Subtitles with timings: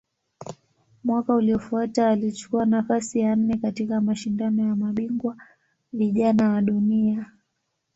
[1.03, 5.37] Mwaka uliofuata alichukua nafasi ya nne katika Mashindano ya Mabingwa
[5.93, 7.31] Vijana wa Dunia.